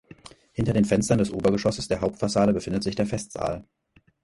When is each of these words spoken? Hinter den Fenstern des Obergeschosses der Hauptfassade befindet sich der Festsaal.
Hinter 0.53 0.73
den 0.73 0.83
Fenstern 0.85 1.19
des 1.19 1.29
Obergeschosses 1.29 1.87
der 1.87 2.01
Hauptfassade 2.01 2.53
befindet 2.53 2.83
sich 2.83 2.95
der 2.95 3.05
Festsaal. 3.05 3.67